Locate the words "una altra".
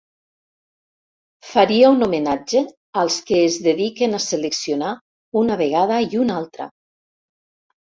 6.27-6.71